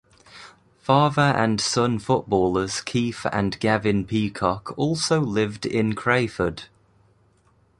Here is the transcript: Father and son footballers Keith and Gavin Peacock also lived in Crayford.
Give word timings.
Father 0.79 1.21
and 1.21 1.61
son 1.61 1.99
footballers 1.99 2.81
Keith 2.81 3.27
and 3.31 3.59
Gavin 3.59 4.03
Peacock 4.05 4.75
also 4.75 5.19
lived 5.21 5.63
in 5.63 5.93
Crayford. 5.93 6.63